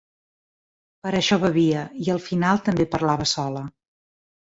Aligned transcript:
Per 1.03 1.11
això 1.19 1.39
bevia 1.45 1.85
i 2.07 2.11
al 2.17 2.25
final 2.31 2.65
també 2.71 2.91
parlava 2.97 3.33
sola. 3.37 3.67